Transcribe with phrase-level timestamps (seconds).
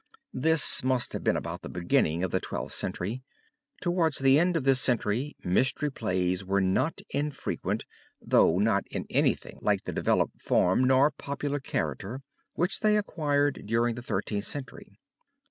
[0.33, 3.21] This must have been about the beginning of the Twelfth Century.
[3.81, 7.85] Towards the end of this century mystery plays were not infrequent,
[8.19, 12.21] though not in anything like the developed form nor popular character
[12.55, 14.97] which they acquired during the Thirteenth Century.